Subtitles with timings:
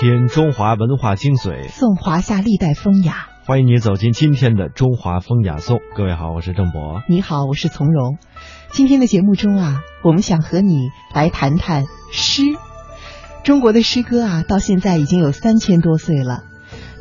[0.00, 3.28] 品中华文化精髓，颂华夏历代风雅。
[3.44, 5.78] 欢迎你走进今天的中华风雅颂。
[5.94, 7.02] 各位好，我是郑博。
[7.06, 8.16] 你好，我是从容。
[8.70, 12.44] 今天的节目中啊，我们想和你来谈谈诗。
[13.44, 16.44] 中国的诗歌啊，到现在已经有三千多岁了。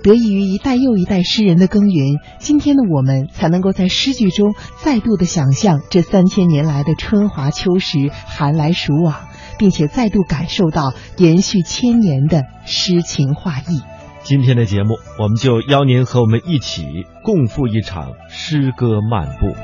[0.04, 9.29] 得益于一代又一代诗人的耕耘，今天的我们才能够在诗句中再度的想象这三千年来的春华秋实、寒来暑往，
[9.60, 13.84] 并且再度感受到延续千年的诗情画意。
[14.24, 19.56] 今天的节目，我们就邀您和我们一起共赴一场诗歌漫步。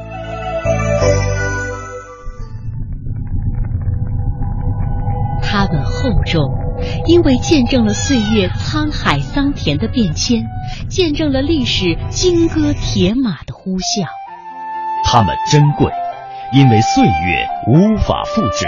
[5.41, 6.43] 它们厚重。
[7.07, 10.43] 因为见证了岁月沧海桑田的变迁，
[10.89, 14.05] 见证了历史金戈铁马的呼啸。
[15.05, 15.89] 它们珍贵，
[16.53, 18.67] 因为岁月无法复制，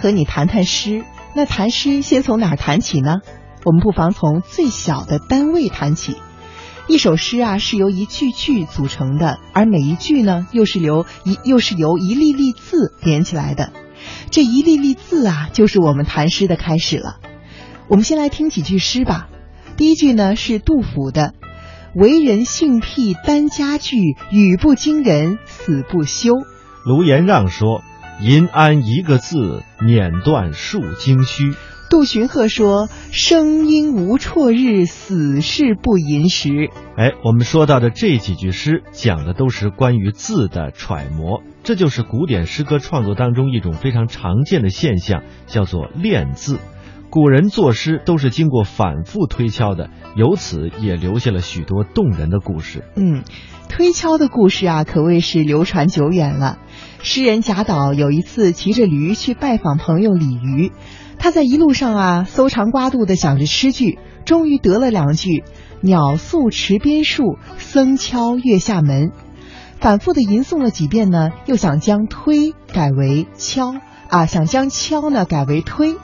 [0.00, 1.04] 和你谈谈诗，
[1.34, 3.16] 那谈诗先从哪儿谈起呢？
[3.64, 6.16] 我们不妨从最小的单位谈起。
[6.86, 13.72] 一首诗啊，是由一句句组成的，而每一句呢，又是由一又是由一粒粒字连起来的。
[14.30, 17.16] 这一粒粒字啊，就是我们谈诗的开始了。
[17.88, 19.28] 我们先来听几句诗吧。
[19.76, 21.34] 第一句呢是杜甫的
[21.94, 23.96] ：“为人性僻单家具，
[24.30, 26.34] 语不惊人死不休。”
[26.86, 27.82] 卢延让说
[28.20, 31.54] ：“银安一个字，碾断数经须。”
[31.90, 46.58] 杜荀鹤说：“生应无辍日，死事不吟时。”哎，我们说到的这几句诗，讲的都是关于字的揣摩，这就是古典诗歌创作当中一种非常常见的现象，叫做练字。
[47.10, 52.84] 古人作诗都是经过反复推敲的，由此也留下了许多动人的故事。
[52.96, 53.22] 嗯，
[53.68, 56.58] 推敲的故事啊，可谓是流传久远了。
[57.00, 60.70] 诗人贾岛有一次骑着驴去拜访朋友李渔。
[61.18, 65.44] 他在一路上啊，搜肠刮肚的想着诗句，终于得了两句
[65.80, 69.12] ：“鸟宿池边树，僧敲月下门。”
[69.80, 73.74] 反复的吟诵了几遍呢，又想将推改为敲
[74.08, 75.96] 啊，想将敲呢改为推。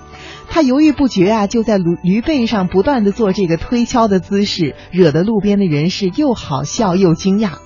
[0.49, 7.59] 他犹豫不决啊，就在驴驴背上不断的做这个推敲的姿势，惹得路边的人是又好笑又惊讶。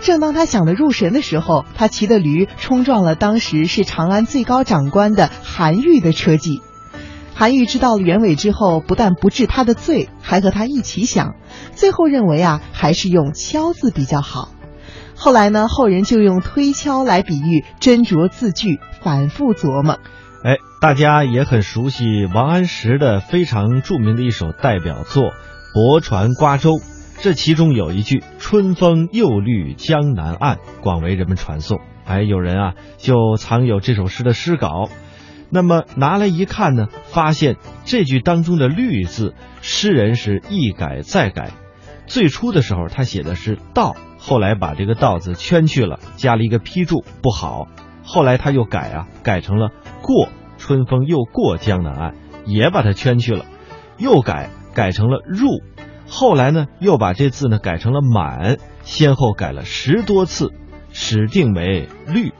[0.00, 6.60] 正当他想得入神的时候，他骑的驴冲撞了当时是长安最高长官的韩愈的车骑。
[7.34, 11.34] 韩愈知道了原委之后，不但不治他的罪，还和他一起想，
[11.74, 14.50] 最后认为啊，还是用“敲”字比较好。
[15.16, 19.98] 后来呢，后人就用“推敲”来比喻斟酌字句，反复琢磨。
[20.44, 25.30] 哎，大家也很熟悉王安石的非常著名的一首代表作
[25.72, 26.72] 《泊船瓜洲》，
[27.22, 31.80] 这其中有一句“春风又绿江南岸”，广为人们传颂。
[32.04, 34.90] 哎，有人啊，就藏有这首诗的诗稿。
[35.48, 37.56] 那么拿来一看呢，发现
[37.86, 41.52] 这句当中的“绿”字，诗人是一改再改。
[42.06, 47.66] 最初的时候他写的是“到”，后来把这个“到”字圈去了，加了一个批注，不好。
[48.06, 49.70] 后来他又改啊，改成了
[50.04, 50.28] “过”，
[50.58, 53.46] 春风又过江南岸，也把它圈去了，
[53.98, 55.48] 又改改成了“入”。
[56.06, 60.52] 后来呢，又把这字呢改成了“满”，先后改了十多次，
[60.92, 62.32] 始定为“绿”。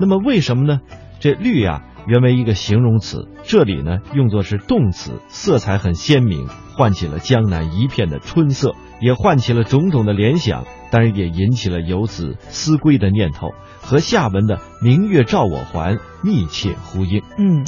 [0.00, 0.80] 那么为什么呢？
[1.20, 1.84] 这“绿”呀。
[2.06, 17.22] 原为一个形容词，这里呢用作是动词，色彩很鲜明，唤起了江南一片的春色，也唤起了种种的联想，当然也引起了游子思归的念头，和下文的“明月照我还”密切呼应。
[17.38, 17.64] 嗯，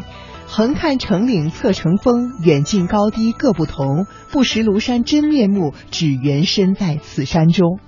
[0.49, 7.78] 横看成岭侧成峰，远近高低各不同，不识庐山真面目，只缘身在此山中。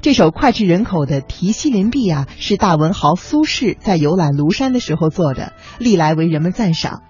[0.00, 7.02] 这首脍炙人口的《题西林壁》啊，是大文豪苏轼在游览庐山的时候做的，历来为人们赞赏。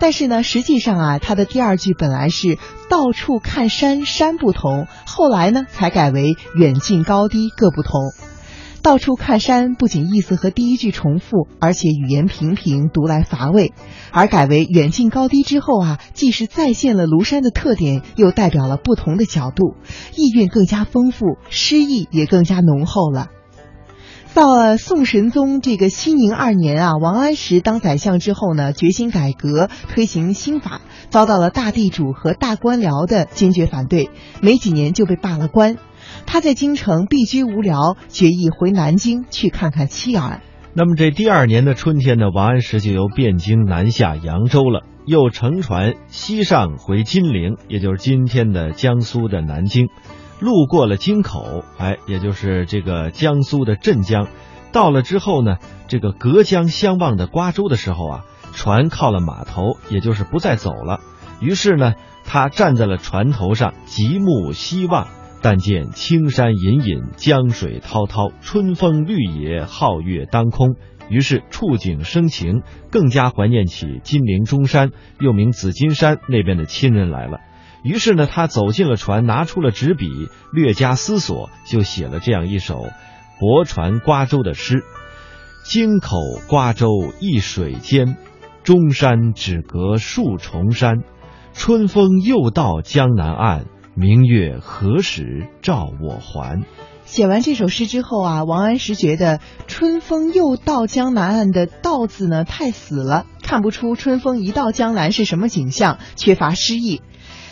[0.00, 2.56] 但是呢，实际上啊，他的第二句本来是
[2.88, 8.00] “到处看山山不同”，后来呢才改为“远近高低各不同”。
[8.80, 13.72] 到处看山，不仅意思和第一句重复，而且语言平平，读来乏味；
[14.12, 19.74] 而改为远近高低之后啊，既是再现了庐山的特点，又代表了不同的角度，
[20.14, 23.26] 意蕴更加丰富，诗意也更加浓厚了。
[24.38, 35.76] 到了宋神宗这个熙宁二年啊，王安石当宰相之后呢，决心改革，推行新法，遭到了大地主和大官僚的坚决反对，没几年就被罢了官。
[36.24, 40.40] 他在京城避居无聊，决意回南京去看看妻儿。
[40.72, 49.88] 那么这第二年的春天呢，王安石就由汴京南下扬州了，又乘船西上回金陵，也就是今天的江苏的南京。
[50.40, 54.28] 路过了京口，哎，也就是这个江苏的镇江，
[54.72, 55.56] 到了之后呢，
[55.88, 61.00] 这个隔江相望的瓜州的时候啊，船靠了码头，也就是不再走了。
[61.40, 61.94] 于是呢，
[62.24, 65.08] 他站在了船头上，极目西望，
[65.42, 70.76] 但见青山隐隐，江水滔滔，春风绿野，皓月当空。
[71.08, 77.40] 于是触景生情，更加怀念起金陵中山，又名紫金山那边的亲人来了。
[77.82, 82.74] 于是呢，他走进了船，拿出了纸笔，略加思索，就写了这样一首
[83.38, 84.82] 《泊船瓜洲》的诗
[85.64, 86.88] ：“京口瓜洲
[87.20, 88.16] 一水间，
[88.64, 91.02] 中山只隔数重山。
[91.54, 96.62] 春风又到江南岸，明月何时照我还？”
[97.04, 107.00] 写完这首诗之后啊，王安石觉得“春风又到江南岸”的“到”字呢太死了，看不出春风一到江南是什么景象，缺乏诗意。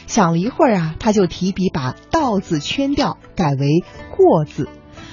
[0.06, 3.85] 想了一会儿啊，他就提笔把“到”字圈掉，改为
[4.17, 4.69] “过”字。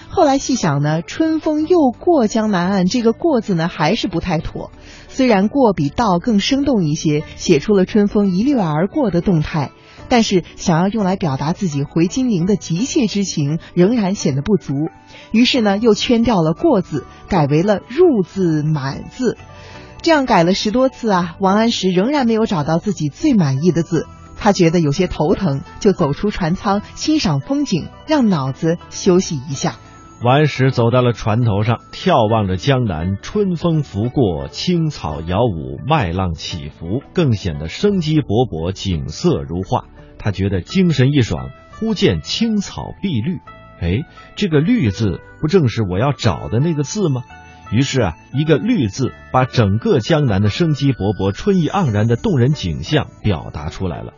[0.09, 4.71] 后来细想呢，“春风又过江南岸”这个“过”字呢还是不太妥。
[5.07, 9.71] 虽然“过”比“到”更生动一些，写出了春风一掠而过的动态，
[10.09, 14.75] 但是想要用来表达自己回金陵的急切之情，仍然显得不足。
[15.31, 19.35] 于是呢，又圈掉了“过”字，改为了“入”字、“满”字。
[20.03, 24.05] 这样改了十多次啊，王安石仍然没有找到自己最满意的字。
[24.43, 29.75] 他觉得有些头疼，就走出船舱欣赏风景，让脑子休息一下。
[30.21, 39.85] 王安石走到了船头上，眺望着江南，春风拂过，青草摇舞，麦浪起伏，更显得生机勃勃，景色如画。
[40.19, 41.49] 他觉得精神一爽，
[41.79, 43.37] 忽见青草碧绿，
[43.79, 44.03] 哎，
[44.35, 47.21] 这个“绿”字不正是我要找的那个字吗？
[47.71, 54.11] 于是啊，一个“绿”字把整个江南的生机勃勃、春意盎然的动人景象表达出来了。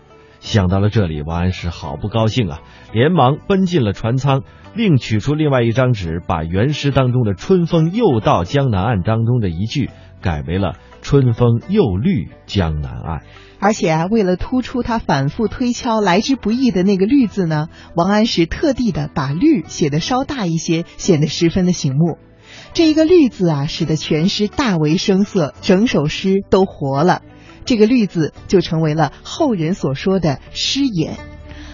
[0.46, 2.62] 想到了这里，王安石好不高兴啊，
[2.94, 4.44] 连忙奔进了船舱，
[4.76, 9.90] 另取出另外一张纸，把原诗当中的“春风又到江南岸”当中的一句
[10.22, 13.24] 改为了“春风又绿江南岸”。
[13.60, 22.20] 而且啊，为了突出他反复推敲来之不易的那个“绿”字呢，王安石特地的把“绿”写得稍大一些，显得十分的醒目。
[22.74, 27.24] 这一个“绿”字啊，使得全诗大为生色，整首诗都活了。
[27.66, 31.18] 这个“绿”字就成为了后人所说的诗眼。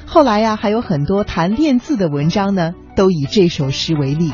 [0.05, 4.33] 后来呀，还有很多谈练字的文章呢，都以这首诗为例。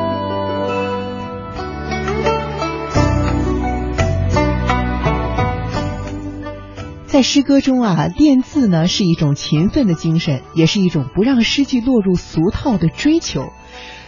[7.11, 13.49] 在诗歌中啊，练字呢是一种勤奋的精神，也是一种不让诗句落入俗套的追求。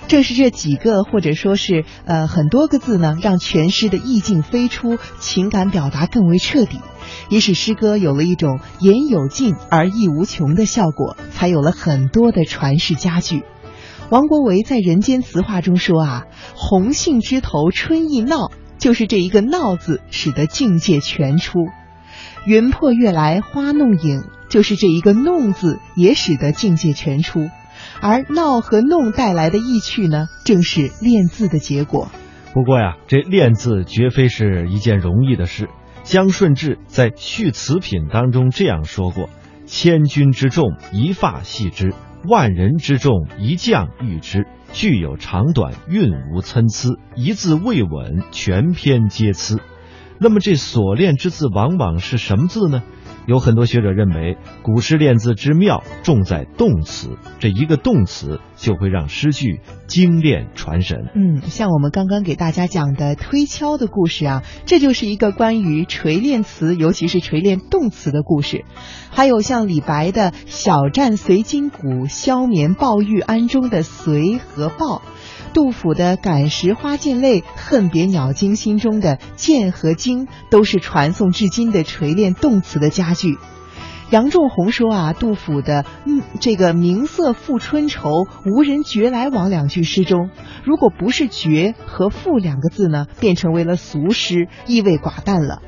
[0.07, 6.79] 正是这几个或者说是呃很多个字呢，让全诗的意境飞出，情感表达更为彻底，
[7.27, 13.43] 也使诗歌有了一种言有尽而意无穷的效果，才有了很多的传世佳句。
[14.12, 16.24] 王国维在《人间词话》中说啊
[16.55, 21.60] ：“红杏枝头春意闹”，就是这一个“闹”字，使得境界全出。
[22.45, 27.50] 云破月来花弄影，就是这一个弄字，也使得境界全出。
[28.01, 32.09] 而闹和弄带来的意趣呢，正是练字的结果。
[32.53, 35.69] 不过呀，这练字绝非是一件容易的事。
[36.03, 39.29] 江顺志在《续词品》当中这样说过
[39.65, 41.91] ：“千钧之重，一发系之；
[42.27, 44.45] 万人之众，一将御之。
[44.73, 49.62] 句有长短，韵无参差，一字未稳，全篇皆疵。”
[50.20, 52.84] 那么这所练之字往往是什么字呢？
[53.25, 61.05] 有很多学者认为，古诗练字之妙重在动词，这一个动词就会让诗句精炼传神。
[61.15, 68.65] 嗯，像我们刚刚给大家讲的推敲的故事啊，这就是一个关于锤炼词，尤其是锤炼动词的故事。
[69.10, 75.01] 还有像李白的“小战随金鼓，消眠抱玉鞍”中的“随”和“抱”。
[75.53, 83.38] 杜甫的“感时花溅泪，恨别鸟惊心”中的“溅”和“惊”都是传颂至今的锤炼动词的佳句。
[84.10, 88.10] 杨仲宏说啊，杜甫的“嗯，这个明色复春愁，
[88.45, 90.29] 无人觉来往”两句诗中，
[90.63, 95.62] 如果不是“觉”和“复”两个字呢，便成为了俗诗，意味寡淡了。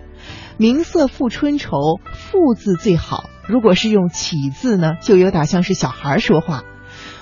[0.57, 1.77] 明色复春愁
[2.13, 6.63] ，“复”字最好，如果是用“起”字呢，就有点像是小孩说话。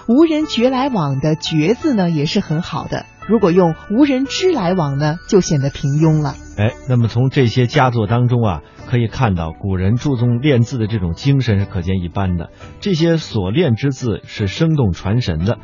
[0.07, 3.05] 无人觉来往的“觉”字呢，也是很好的。
[3.27, 6.35] 如果用无人知来往呢，就显得平庸了。
[6.57, 12.49] 哎，那么从这些佳作当中啊，可以看到古人注重练字的这种精神是可见一斑的。
[12.79, 15.57] 这些所练之字是生动传神的，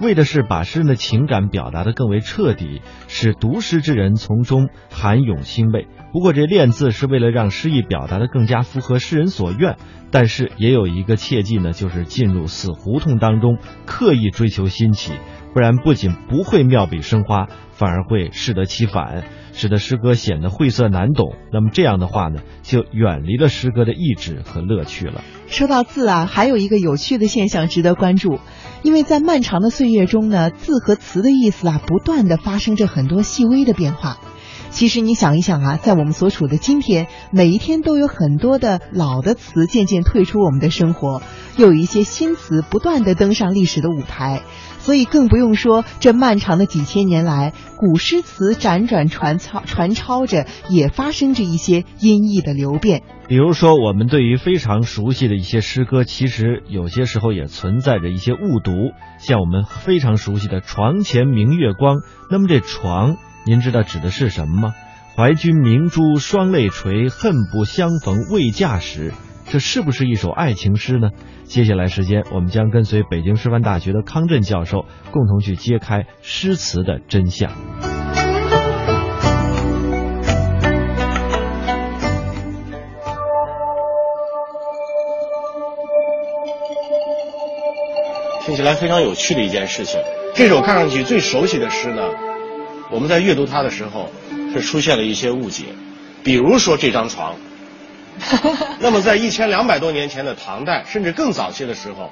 [0.00, 5.88] 为的是把诗人的情感表达的更为彻底，使读诗之人从中含涌欣慰。
[6.12, 9.76] 不过，这练字是为了让诗意表达的更加符合诗人所愿。
[10.12, 15.12] 但是也有一个切记呢，就是进入死胡同当中，刻意追求新奇，
[15.56, 21.34] 不然不仅不会妙笔生花，反而会适得其反，使得诗歌显得晦涩难懂。
[21.50, 25.24] 那么这样的话呢，就远离了诗歌的意志和乐趣了。
[25.46, 28.38] 说到字啊，还有一个有趣的现象值得关注，
[28.82, 34.18] 因为在漫长的岁月中呢，字和词的意思啊，不断的发生着很多细微的变化。
[34.76, 41.22] 其实你想一想啊，在我们所处的今天，每一天都有很多的老的词渐渐退出我们的生活，
[41.56, 44.42] 又有一些新词不断的登上历史的舞台，
[44.78, 53.02] 所以更不用说这漫长的几千年来，古诗词辗转传抄传抄着，也发生着一些音译的流变。
[53.28, 58.72] 比如说，我们对于非常熟悉的一些诗歌，其实有些时候也存在着一些误读，
[59.18, 63.16] 像我们非常熟悉的“床前明月光”，那么这“床”。
[63.48, 64.74] 您知道指的是什么吗？
[65.16, 69.14] 怀君明珠双泪垂，恨不相逢未嫁时。
[69.48, 71.10] 这是不是一首爱情诗呢？
[71.44, 77.52] 接下来时间，我们将跟随北京师范大学的康震教授，共同去揭开诗词的真相。
[88.44, 90.00] 听起来非常有趣的一件事情。
[90.34, 92.02] 这首看上去最熟悉的诗呢？
[92.90, 94.10] 我们在阅读它的时候，
[94.52, 95.64] 是出现了一些误解，
[96.22, 97.34] 比如说这张床。
[98.80, 102.10] 那么在一千两百多年前的唐代，甚至更早些的时候，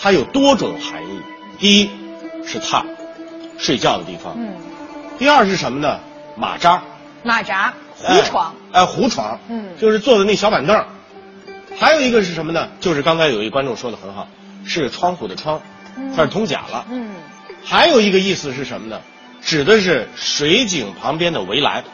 [0.00, 1.20] 它有多种含义。
[1.58, 1.90] 第一，
[2.44, 2.84] 是榻，
[3.58, 4.34] 睡觉的地方。
[4.36, 4.54] 嗯，
[5.18, 5.98] 第二是什么呢？
[6.36, 6.82] 马扎，
[7.24, 8.54] 马扎、胡哎床。
[8.72, 10.84] 哎，胡床，嗯就是坐的那小板凳。
[11.78, 12.68] 还有一个是什么呢？
[12.80, 14.28] 就是刚才有一观众说的很好，
[14.64, 15.60] 是窗户的窗，
[16.14, 16.86] 它是通假了。
[16.90, 17.10] 嗯，
[17.64, 19.00] 还有一个意思是什么呢？
[19.44, 21.84] 指的是水井旁边的围栏。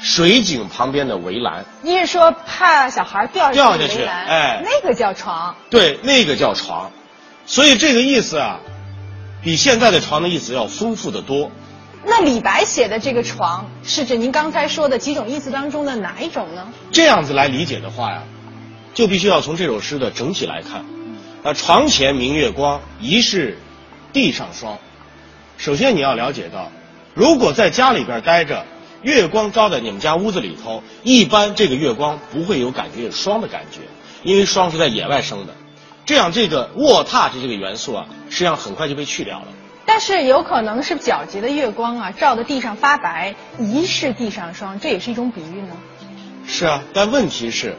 [0.00, 5.54] 水井旁边的围栏，你是说怕小孩掉掉下去哎那个叫床。
[5.70, 6.90] 对，那个叫床。
[7.46, 8.58] 所以这个意思啊，
[9.44, 11.52] 比现在的床的意思要丰富的多。
[12.04, 16.66] 那李白写的这个床，是指您刚才说的几种意思当中的哪一种呢？
[16.90, 18.24] 这样子来理解的话呀，
[18.94, 20.84] 就必须要从这首诗的整体来看。
[21.44, 23.56] 啊，床前明月光，疑是
[24.12, 24.78] 地上霜。
[25.62, 26.72] 首先你要了解到，
[27.14, 28.66] 如果在家里边待着，
[29.00, 33.82] 月光照在你们家屋子里头，一般这个月光不会有感觉有霜的感觉，
[34.24, 35.54] 因为霜是在野外生的。
[36.04, 39.46] 这样这个卧榻的这个元素啊，实际上很快就被去掉了。
[39.86, 45.76] 但是有可能是皎洁的月光啊，照的地上发白，疑是地上霜，这也是一种比喻呢。
[46.44, 47.76] 是啊，但问题是，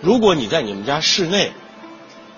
[0.00, 1.52] 如果你在你们家室内，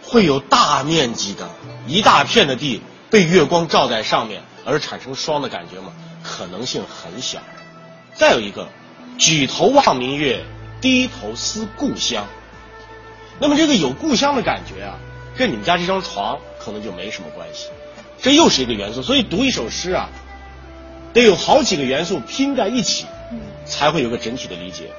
[0.03, 1.49] 会有大面积的
[1.87, 5.95] 一大片的地被月光照在上面而产生霜的感觉吗？
[6.23, 7.41] 可能性很小。
[8.15, 8.69] 再有一个，
[9.17, 10.45] 举头望明月，
[10.83, 12.27] 低头思故乡。
[13.41, 14.99] 那么这个有故乡的感觉啊，
[15.37, 17.69] 跟你们家这张床可能就没什么关系。
[18.21, 20.11] 这又是一个元素，所以读一首诗啊，
[21.15, 23.07] 得有好几个元素拼在一起，
[23.65, 24.91] 才会有个整体的理解。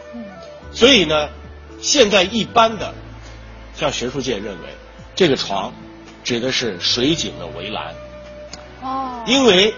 [0.71, 1.29] 所以呢，
[1.81, 2.93] 现在一般的，
[3.75, 4.69] 像学术界认为，
[5.15, 5.73] 这个床
[6.23, 7.93] 指的是水井的围栏，
[8.81, 9.73] 哦，因为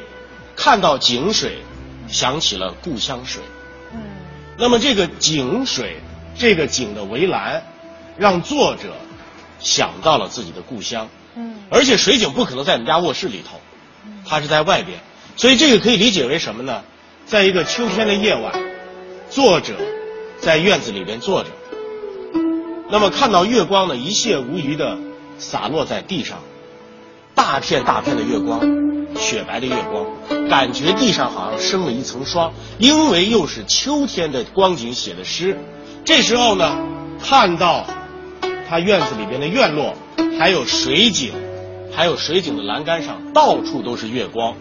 [0.56, 1.60] 看到井水，
[2.08, 3.42] 想起了故乡水。
[3.94, 4.00] 嗯，
[4.58, 6.00] 那么这个井水，
[6.36, 7.64] 这个井的围栏，
[8.18, 8.94] 让作者
[9.60, 11.10] 想到了自己的故乡。
[11.36, 13.60] 嗯，而且水井不可能在你们家卧室里头，
[14.28, 15.00] 它是在外边，
[15.38, 16.84] 所以这个可以理解为什么呢？
[17.26, 18.54] 在一个秋天的夜晚，
[19.30, 19.76] 作者
[20.40, 21.50] 在院子里边坐着，
[22.90, 24.98] 那么看到月光呢一泻无余的
[25.38, 26.40] 洒落在地上，
[27.36, 28.62] 大片大片的月光，
[29.15, 35.58] 雪白的月光，感觉地上好像生了一层霜，因为又是秋天的光景写的诗。
[36.04, 36.78] 这时候呢，
[37.22, 37.86] 看到
[38.70, 39.96] 他院子里边的院落，
[40.39, 41.34] 还有水井，
[41.94, 44.56] 还有水井的栏杆上到处都是月光，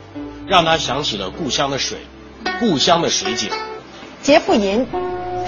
[0.46, 1.98] 让他想起了故乡的水，
[2.58, 3.50] 故乡的水井。
[4.22, 4.86] 《杰富吟》，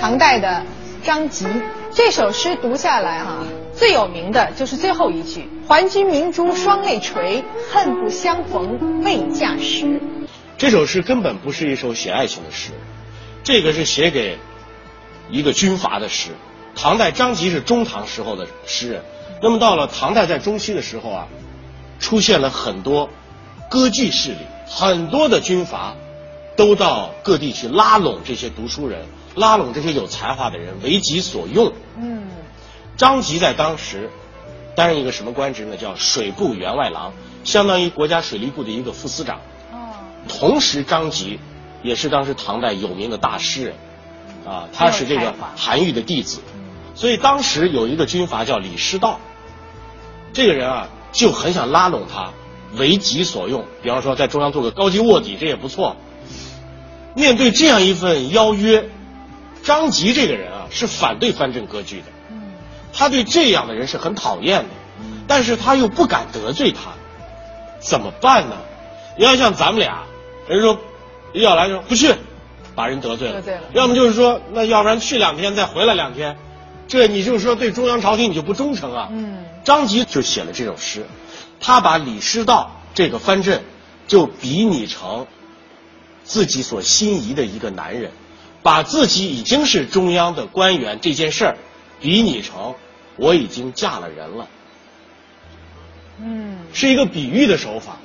[0.00, 0.64] 唐代的
[1.04, 1.46] 张籍。
[1.94, 3.36] 这首诗读下来哈、
[3.82, 7.42] 最有名的就是最后一句“还君明珠双泪垂，
[7.72, 10.00] 恨不相逢未嫁时
[10.56, 12.70] 这首诗根本不是一首写爱情的诗，
[13.42, 14.38] 这个是写给
[15.28, 16.30] 一个军阀的诗。
[16.76, 19.02] 唐代张籍是中唐时候的诗人，
[19.42, 21.26] 那么到了唐代在中期的时候啊，
[21.98, 23.10] 出现了很多
[23.68, 25.96] 割据势力，很多的军阀
[26.56, 31.72] 都到各地去拉拢这些读书人，拉拢这些有才华的人为己所用。”。
[31.98, 32.28] 嗯，
[32.96, 34.10] 张籍在当时
[34.74, 35.76] 担任一个什么官职呢？
[35.76, 37.12] 叫水部员外郎，
[37.44, 39.40] 相当于国家水利部的一个副司长。
[39.72, 39.94] 哦，
[40.28, 41.38] 同时，张籍
[41.82, 43.74] 也是当时唐代有名的大诗人，
[44.46, 46.40] 啊，他是这个韩愈的弟子，
[46.94, 49.18] 所以当时有一个军阀叫李师道，
[50.32, 52.30] 这个人啊就很想拉拢他，
[52.76, 53.64] 为己所用。
[53.82, 55.96] 比方说，在中央做个高级卧底，这也不错。
[57.14, 58.88] 面对这样一份邀约，
[59.62, 62.06] 张籍这个人啊是反对藩镇割据的，
[62.92, 64.70] 他对这样的人是很讨厌的，
[65.26, 66.92] 但是他又不敢得罪他，
[67.80, 68.56] 怎么办呢？
[69.16, 70.04] 你要像咱们俩，
[70.48, 70.78] 人说
[71.32, 72.14] 要来说不去，
[72.74, 76.36] 把人得罪了；得罪了要么就是说，那要不然去两天再回来两天，
[76.88, 79.08] 这你就是说对中央朝廷你就不忠诚啊。
[79.10, 81.06] 嗯，张籍就写了这首诗，
[81.60, 83.62] 他把李师道这个藩镇
[84.06, 85.26] 就比拟成
[86.24, 88.12] 自己所心仪的一个男人，
[88.62, 91.56] 把自己已经是中央的官员这件事儿
[92.00, 92.74] 比拟成
[93.16, 94.48] 我已经嫁了人了，
[96.20, 97.98] 嗯，是一个比喻的手法。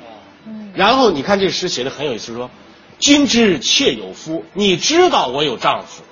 [0.45, 2.49] 嗯，然后你看这诗写的很有意思，说
[2.99, 6.03] ：“君知妾有夫，你知道我有丈夫，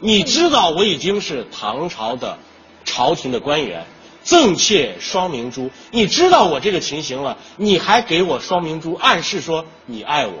[0.00, 2.38] 你知道我已经是唐朝的
[2.84, 3.84] 朝廷的官员，
[4.22, 10.34] 赠妾双明珠，你知道我这个情形了，你还给我双明珠，暗示说你爱我。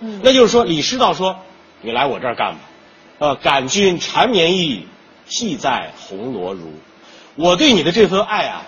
[0.00, 1.36] 嗯那就是说，李师道说：
[1.80, 2.60] 你来我这儿干吧，
[3.18, 4.86] 呃，感君缠绵意，
[5.26, 6.58] 系在红罗襦。
[7.38, 8.66] 我对你的这份爱啊，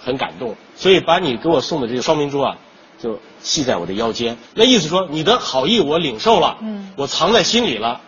[0.00, 2.56] 很感动，所以把你给我送的这个双明珠啊，
[3.02, 4.36] 就系在我的腰间。
[4.54, 8.00] 那意思说，你的好意我领受了，嗯我藏在心里了。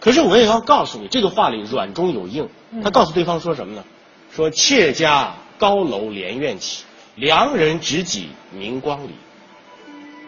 [0.00, 2.48] 可是我也要告诉你，这个话里软中有硬。
[2.82, 3.84] 他告诉对方说什么呢？
[4.34, 9.10] 说妾家高楼连苑起，良人执戟明光里。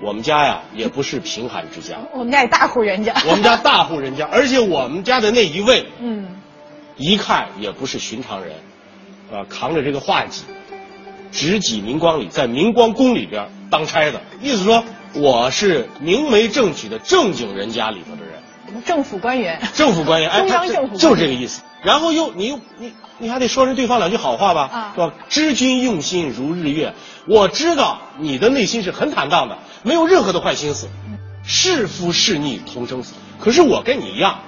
[0.02, 3.14] 我们家呀也不是贫寒之家， 我们家也大户人家。
[3.26, 6.36] 我们家大户人家，而且我们家的那一位，嗯，
[6.96, 8.54] 一看也不是寻常人，
[9.32, 10.42] 啊，扛着这个画戟，
[11.32, 14.84] 直挤明光里，在明光宫里边当差的，意思说
[15.14, 18.34] 我是明媒正娶的正经人家里头的人。
[18.84, 21.62] 政府官员，政府官员，哎，中央政府就是这个意思。
[21.82, 25.14] 然后又你又你你还得说人对方两句好话吧，啊是吧？
[25.28, 26.94] 知君用心如日月，
[27.28, 30.88] 我知道你的内心是很坦荡的，没有任何的坏心思，
[31.44, 33.14] 是夫是逆同生死。
[33.38, 34.40] 可是我跟你一样，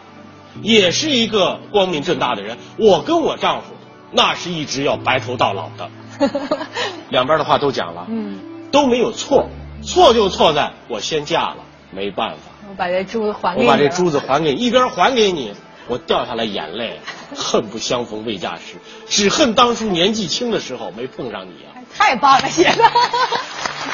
[0.62, 3.67] 也是一个光明正大的人，我跟我丈夫
[4.12, 5.90] 那是一直要白头到老的，
[7.11, 8.38] 两边的话都讲了，嗯，
[8.71, 9.49] 都没有错，
[9.83, 11.57] 错就错在我先嫁了，
[11.90, 12.53] 没办法。
[12.68, 15.53] 我把这珠子还给你我把这珠子还给你，一边还给你，
[15.88, 17.01] 我掉下来眼泪，
[17.35, 18.77] 恨不相逢未嫁时，
[19.09, 21.77] 只恨当初年纪轻的时候没碰上你啊！
[21.97, 22.85] 太棒了，写的，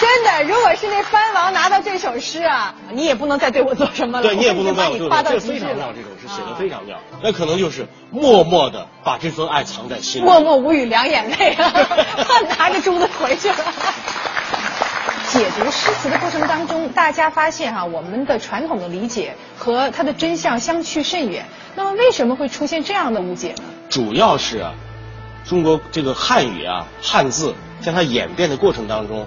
[0.00, 0.44] 真的。
[0.44, 6.02] 如果是那藩王拿到这首诗啊，你也不能再对我做什么了，对你也不能把你怪我，夸到极致这非常妙，这。
[6.02, 10.24] 首诗写的啊非常妙，那可能就是默默的把这份爱藏在心里。
[10.24, 11.72] 默默无语，两眼泪啊，
[12.58, 13.56] 拿着珠子回去了。
[15.32, 21.44] 解读诗词的过程当中，大家发现哈、我们的传统的理解和它的真相相去甚远。
[21.74, 23.64] 那么为什么会出现这样的误解呢？
[23.90, 24.72] 主要是啊，
[25.44, 29.26] 中国这个汉语啊，汉字在它演变的过程当中，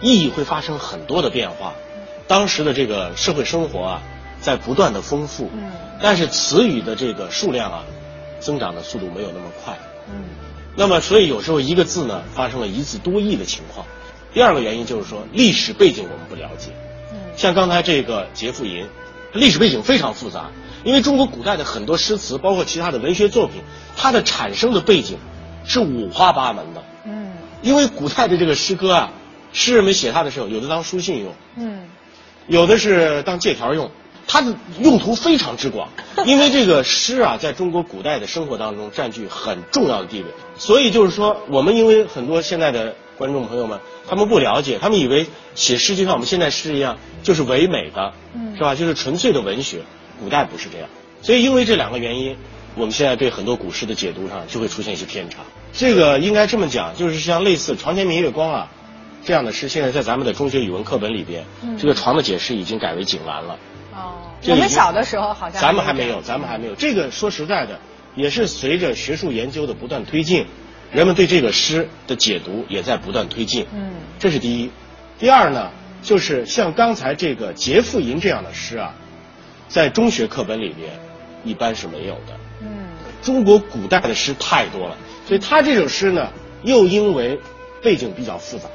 [0.00, 1.74] 意义会发生很多的变化。
[2.26, 4.02] 当时的这个社会生活啊，
[4.40, 7.84] 在不断的丰富，嗯但是词语的这个数量啊，
[8.38, 9.78] 增长的速度没有那么快。
[10.10, 10.24] 嗯
[10.76, 13.84] 那么，所以有时候一个字呢，发生了一字多义的情况。
[14.32, 16.70] 第二个原因就是说，历史背景我们不了解。
[17.12, 18.84] 嗯像刚才这个《劫富吟》，
[19.32, 20.50] 历史背景非常复杂，
[20.84, 23.62] 因为中国古代的很多诗词，包括其他的文学作品，
[23.96, 25.18] 它的产生的背景
[25.64, 26.82] 是五花八门的。
[27.06, 27.32] 嗯
[27.62, 29.12] 因为古代的这个诗歌啊，
[29.52, 31.88] 诗人们写它的时候，有的当书信用，嗯
[32.46, 33.90] 有的是当借条用，
[34.26, 35.88] 它的用途非常之广。
[36.24, 48.74] 因为这个诗啊，在中国古代的生活当中占据很重要的地位，所以就是说，我们因为很多现在的观众朋友们，他们不了解，他们以为写诗就像我们现在诗一样，就是唯美的，嗯是吧？
[48.74, 49.82] 就是纯粹的文学。
[50.20, 50.88] 古代不是这样，
[51.22, 52.36] 所以因为这两个原因，
[52.74, 55.38] 我们现在对很多古诗的解读上就会出现一些偏差。
[55.72, 58.68] 这个应该这么讲，就是像类似“床前明月光”啊
[59.24, 63.58] 这样的诗，现在在咱们的中学语文课本里边，嗯这个“床”的解释已经改为“井栏”了。
[63.92, 64.14] 哦，
[64.46, 66.74] 我们小的时候好像咱们还没有，咱们还没有。
[66.74, 67.78] 这个说实在的，
[68.14, 70.46] 也是随着学术研究的不断推进，
[70.92, 73.66] 人们对这个诗的解读也在不断推进。
[73.74, 74.70] 嗯这是第一。
[75.18, 75.70] 第二呢，
[76.02, 78.94] 就是像刚才这个《劫富吟》这样的诗啊，
[79.68, 80.90] 在中学课本里边
[81.44, 82.38] 一般是没有的。
[82.62, 82.68] 嗯
[83.20, 86.28] 中国古代的诗太多了，所以他这首诗呢，
[86.62, 87.38] 又因为
[87.82, 88.68] 背景比较复杂，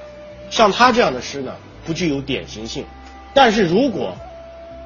[0.54, 1.52] 像他这样的诗呢，
[1.84, 2.86] 不具有典型性。
[3.34, 4.16] 但是如果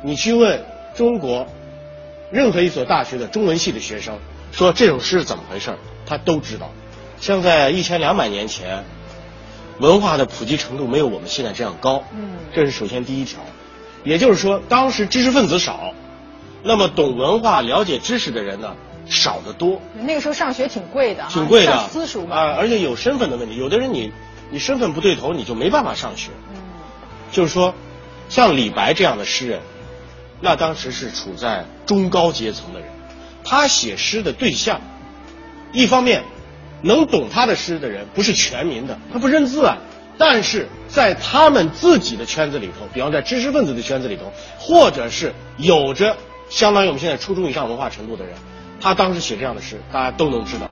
[0.02, 0.64] 你去问
[0.96, 1.46] 中国
[2.32, 4.18] 任何一所大学的中文系的学生，
[4.54, 6.72] 说这首诗是怎么回事，他都知道。
[7.20, 8.86] 像在一千两百年前，
[9.80, 13.42] 文化的普及程度没有我们现在这样高，嗯这是首先第一条。
[14.06, 15.94] 也就是说，当时知识分子少，
[16.64, 18.74] 那么懂文化、了解知识的人呢
[19.06, 19.82] 少得多。
[20.00, 22.38] 那个时候上学挺贵的啊，挺贵的上私塾嘛。
[22.38, 24.14] 啊，而且有身份的问题，有的人你
[24.50, 26.32] 你身份不对头，你就没办法上学。
[26.52, 26.58] 嗯
[27.30, 27.76] 就是说，
[28.30, 29.60] 像李白这样的诗人，
[30.40, 32.90] 那当时是处在中高阶层的人，
[33.44, 34.80] 他写诗的对象，
[35.74, 36.24] 一方面
[36.82, 39.78] 能懂他的诗的人不是全民的，他不认字啊。
[40.18, 46.16] 但是在他们自己的圈子里头，比方在知识分子的圈子里头，或者是有着
[46.50, 48.34] 相当于我们现在初中以上文化程度的人，
[48.80, 50.66] 他当时写这样的诗，大家都能知道。